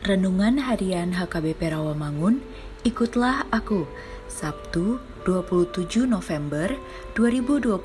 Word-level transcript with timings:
Renungan 0.00 0.56
Harian 0.64 1.12
HKBP 1.12 1.76
Rawamangun, 1.76 2.40
ikutlah 2.88 3.44
aku, 3.52 3.84
Sabtu 4.32 4.96
27 5.28 6.08
November 6.08 6.72
2021 7.12 7.76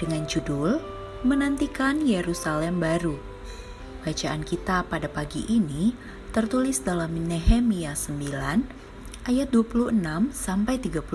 dengan 0.00 0.24
judul 0.24 0.80
Menantikan 1.20 2.00
Yerusalem 2.00 2.80
Baru. 2.80 3.20
Bacaan 4.00 4.40
kita 4.40 4.88
pada 4.88 5.04
pagi 5.04 5.44
ini 5.52 5.92
tertulis 6.32 6.80
dalam 6.80 7.12
Nehemia 7.12 7.92
9 7.92 9.28
ayat 9.28 9.52
26 9.52 9.92
sampai 10.32 10.80
31 10.80 11.12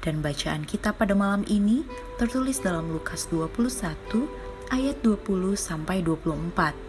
dan 0.00 0.24
bacaan 0.24 0.64
kita 0.64 0.96
pada 0.96 1.12
malam 1.12 1.44
ini 1.52 1.84
tertulis 2.16 2.64
dalam 2.64 2.88
Lukas 2.88 3.28
21 3.28 4.24
ayat 4.72 4.96
20 5.04 5.52
sampai 5.52 6.00
24 6.00 6.85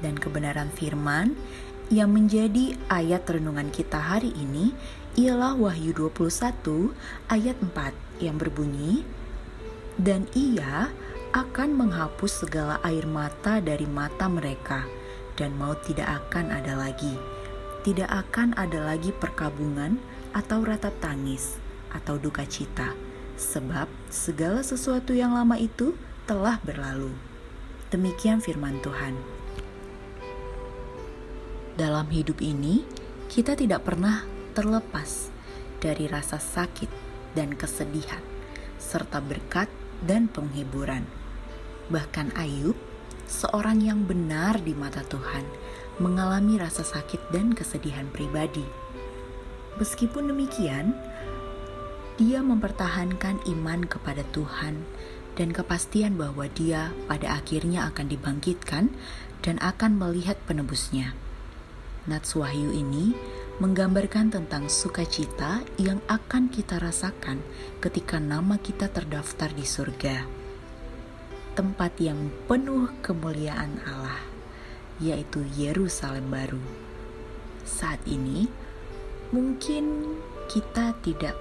dan 0.00 0.16
kebenaran 0.16 0.72
firman 0.72 1.36
yang 1.90 2.14
menjadi 2.14 2.78
ayat 2.86 3.26
renungan 3.26 3.68
kita 3.74 3.98
hari 3.98 4.30
ini 4.36 4.70
ialah 5.18 5.58
Wahyu 5.58 5.90
21 5.90 6.94
ayat 7.26 7.58
4 7.58 8.22
yang 8.22 8.38
berbunyi 8.38 9.02
dan 9.98 10.30
ia 10.38 10.88
akan 11.34 11.74
menghapus 11.74 12.46
segala 12.46 12.78
air 12.86 13.06
mata 13.10 13.58
dari 13.58 13.86
mata 13.90 14.30
mereka 14.30 14.86
dan 15.34 15.54
maut 15.58 15.82
tidak 15.82 16.20
akan 16.26 16.54
ada 16.54 16.78
lagi. 16.78 17.14
Tidak 17.80 18.06
akan 18.06 18.54
ada 18.60 18.92
lagi 18.92 19.10
perkabungan 19.10 19.96
atau 20.36 20.62
ratap 20.62 20.92
tangis 21.00 21.56
atau 21.90 22.20
duka 22.20 22.44
cita 22.44 22.92
sebab 23.40 23.88
segala 24.12 24.60
sesuatu 24.60 25.16
yang 25.16 25.32
lama 25.32 25.56
itu 25.56 25.96
telah 26.28 26.60
berlalu. 26.62 27.10
Demikian 27.88 28.38
firman 28.38 28.78
Tuhan 28.84 29.39
dalam 31.78 32.06
hidup 32.10 32.42
ini, 32.42 32.82
kita 33.30 33.54
tidak 33.54 33.86
pernah 33.86 34.26
terlepas 34.56 35.30
dari 35.78 36.10
rasa 36.10 36.42
sakit 36.42 36.90
dan 37.38 37.54
kesedihan, 37.54 38.22
serta 38.80 39.22
berkat 39.22 39.70
dan 40.02 40.26
penghiburan. 40.26 41.06
Bahkan 41.90 42.34
Ayub, 42.34 42.74
seorang 43.30 43.78
yang 43.82 44.02
benar 44.06 44.58
di 44.62 44.74
mata 44.74 45.06
Tuhan, 45.06 45.46
mengalami 46.02 46.58
rasa 46.58 46.82
sakit 46.82 47.30
dan 47.30 47.54
kesedihan 47.54 48.08
pribadi. 48.10 48.64
Meskipun 49.78 50.32
demikian, 50.32 50.92
dia 52.20 52.44
mempertahankan 52.44 53.40
iman 53.48 53.86
kepada 53.88 54.26
Tuhan 54.34 54.84
dan 55.38 55.56
kepastian 55.56 56.20
bahwa 56.20 56.50
dia 56.52 56.92
pada 57.08 57.38
akhirnya 57.40 57.88
akan 57.88 58.12
dibangkitkan 58.12 58.92
dan 59.40 59.56
akan 59.62 59.96
melihat 59.96 60.36
penebusnya. 60.44 61.16
Nats 62.08 62.32
Wahyu 62.32 62.72
ini 62.72 63.12
menggambarkan 63.60 64.32
tentang 64.32 64.72
sukacita 64.72 65.60
yang 65.76 66.00
akan 66.08 66.48
kita 66.48 66.80
rasakan 66.80 67.44
ketika 67.76 68.16
nama 68.16 68.56
kita 68.56 68.88
terdaftar 68.88 69.52
di 69.52 69.68
surga. 69.68 70.24
Tempat 71.52 71.92
yang 72.00 72.32
penuh 72.48 72.88
kemuliaan 73.04 73.84
Allah, 73.84 74.16
yaitu 74.96 75.44
Yerusalem 75.52 76.32
baru. 76.32 76.64
Saat 77.68 78.00
ini, 78.08 78.48
mungkin 79.28 80.16
kita 80.48 80.96
tidak 81.04 81.36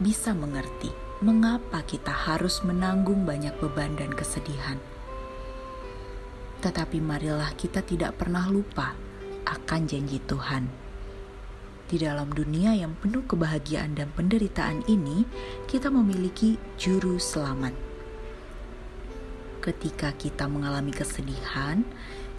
bisa 0.00 0.32
mengerti 0.32 0.88
mengapa 1.20 1.84
kita 1.84 2.16
harus 2.16 2.64
menanggung 2.64 3.28
banyak 3.28 3.52
beban 3.60 3.92
dan 4.00 4.08
kesedihan. 4.16 4.80
Tetapi 6.64 6.96
marilah 7.04 7.52
kita 7.60 7.84
tidak 7.84 8.16
pernah 8.16 8.48
lupa 8.48 9.11
akan 9.46 9.86
janji 9.88 10.22
Tuhan. 10.24 10.68
Di 11.92 12.00
dalam 12.00 12.32
dunia 12.32 12.72
yang 12.72 12.96
penuh 12.96 13.20
kebahagiaan 13.28 13.92
dan 13.92 14.08
penderitaan 14.16 14.80
ini, 14.88 15.28
kita 15.68 15.92
memiliki 15.92 16.56
juru 16.80 17.20
selamat. 17.20 17.76
Ketika 19.60 20.16
kita 20.16 20.48
mengalami 20.48 20.90
kesedihan, 20.90 21.84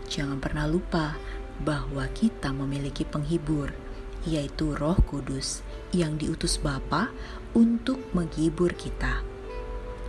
jangan 0.09 0.41
pernah 0.41 0.65
lupa 0.65 1.15
bahwa 1.61 2.09
kita 2.17 2.49
memiliki 2.49 3.05
penghibur, 3.05 3.69
yaitu 4.25 4.73
Roh 4.73 4.97
Kudus 5.05 5.61
yang 5.93 6.17
diutus 6.17 6.57
Bapa 6.57 7.13
untuk 7.53 8.01
menghibur 8.17 8.73
kita. 8.73 9.21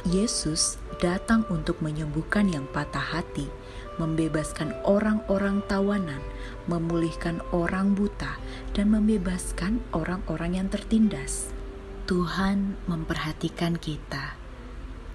Yesus 0.09 0.81
datang 1.01 1.45
untuk 1.53 1.85
menyembuhkan 1.85 2.49
yang 2.49 2.65
patah 2.73 3.21
hati, 3.21 3.49
membebaskan 3.97 4.75
orang-orang 4.83 5.63
tawanan, 5.71 6.21
memulihkan 6.67 7.39
orang 7.55 7.95
buta, 7.95 8.39
dan 8.75 8.91
membebaskan 8.91 9.79
orang-orang 9.95 10.59
yang 10.59 10.69
tertindas. 10.71 11.55
Tuhan 12.05 12.77
memperhatikan 12.91 13.81
kita. 13.81 14.37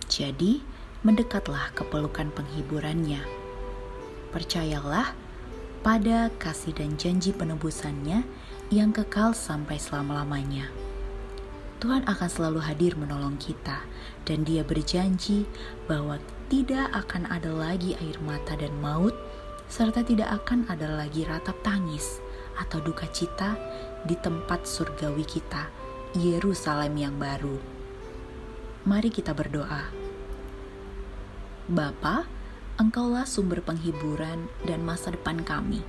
Jadi, 0.09 0.63
mendekatlah 1.05 1.71
ke 1.77 1.85
pelukan 1.87 2.33
penghiburannya. 2.33 3.21
Percayalah 4.33 5.15
pada 5.79 6.27
kasih 6.35 6.75
dan 6.75 6.99
janji 6.99 7.31
penebusannya 7.31 8.27
yang 8.69 8.91
kekal 8.91 9.31
sampai 9.31 9.79
selama-lamanya. 9.79 10.67
Tuhan 11.79 12.03
akan 12.03 12.29
selalu 12.29 12.59
hadir 12.59 12.99
menolong 12.99 13.39
kita, 13.39 13.87
dan 14.27 14.43
Dia 14.43 14.67
berjanji 14.67 15.47
bahwa 15.87 16.19
tidak 16.49 16.89
akan 16.97 17.29
ada 17.29 17.53
lagi 17.53 17.93
air 18.01 18.17
mata 18.25 18.57
dan 18.57 18.73
maut, 18.81 19.13
serta 19.69 20.01
tidak 20.01 20.43
akan 20.43 20.65
ada 20.65 20.89
lagi 20.89 21.23
ratap 21.23 21.55
tangis 21.61 22.19
atau 22.57 22.81
duka 22.81 23.05
cita 23.13 23.53
di 24.03 24.17
tempat 24.17 24.65
surgawi 24.65 25.23
kita, 25.23 25.69
Yerusalem 26.17 26.97
yang 26.97 27.15
baru. 27.21 27.55
Mari 28.89 29.13
kita 29.13 29.37
berdoa. 29.37 29.93
Bapa, 31.69 32.25
Engkaulah 32.79 33.27
sumber 33.27 33.59
penghiburan 33.59 34.47
dan 34.63 34.87
masa 34.87 35.11
depan 35.11 35.43
kami. 35.43 35.83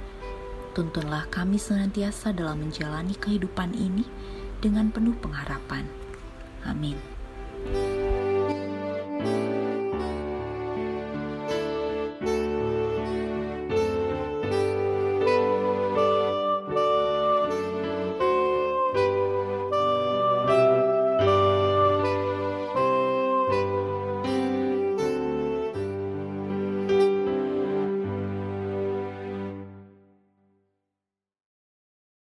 Tuntunlah 0.75 1.31
kami 1.31 1.55
senantiasa 1.55 2.35
dalam 2.35 2.67
menjalani 2.67 3.15
kehidupan 3.15 3.79
ini 3.79 4.03
dengan 4.59 4.91
penuh 4.91 5.15
pengharapan. 5.23 5.87
Amin. 6.67 6.99